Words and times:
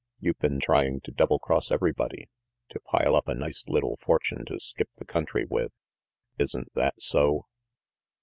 "You've 0.19 0.39
been 0.39 0.59
trying 0.59 1.01
to 1.01 1.11
double 1.11 1.37
cross 1.37 1.69
everybody, 1.69 2.27
to 2.69 2.79
pile 2.79 3.15
up 3.15 3.27
a 3.27 3.35
nice 3.35 3.69
little 3.69 3.97
fortune 3.97 4.45
to 4.45 4.59
skip 4.59 4.89
the 4.97 5.05
country 5.05 5.45
with. 5.47 5.73
Isn't 6.39 6.73
that 6.73 6.99
so?" 6.99 7.45